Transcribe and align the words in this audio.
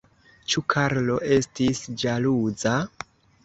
Ĉu 0.53 0.63
Karlo 0.75 1.19
estis 1.37 1.85
ĵaluza? 2.05 2.77